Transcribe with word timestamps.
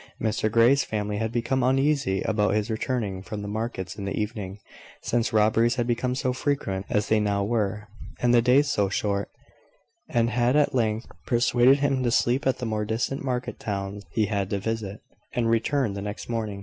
Mr 0.19 0.49
Grey's 0.51 0.83
family 0.83 1.17
had 1.19 1.31
become 1.31 1.61
uneasy 1.61 2.23
about 2.23 2.55
his 2.55 2.71
returning 2.71 3.21
from 3.21 3.43
the 3.43 3.47
markets 3.47 3.97
in 3.97 4.05
the 4.05 4.19
evening, 4.19 4.57
since 5.03 5.31
robberies 5.31 5.75
had 5.75 5.85
become 5.85 6.15
so 6.15 6.33
frequent 6.33 6.87
as 6.89 7.07
they 7.07 7.19
now 7.19 7.43
were, 7.43 7.87
and 8.19 8.33
the 8.33 8.41
days 8.41 8.67
so 8.67 8.89
short; 8.89 9.29
and 10.09 10.31
had 10.31 10.55
at 10.55 10.73
length 10.73 11.05
persuaded 11.27 11.81
him 11.81 12.01
to 12.01 12.09
sleep 12.09 12.47
at 12.47 12.57
the 12.57 12.65
more 12.65 12.83
distant 12.83 13.23
market 13.23 13.59
towns 13.59 14.03
he 14.09 14.25
had 14.25 14.49
to 14.49 14.57
visit, 14.57 15.01
and 15.33 15.51
return 15.51 15.93
the 15.93 16.01
next 16.01 16.27
morning. 16.27 16.59